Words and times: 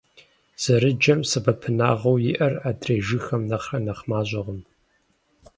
Зэрыджэм 0.63 1.19
сэбэпынагъыу 1.29 2.17
иӀэр 2.31 2.53
адрей 2.69 3.01
жыгхэм 3.07 3.43
нэхърэ 3.49 3.79
нэхъ 3.85 4.03
мащӀэкъым. 4.09 4.59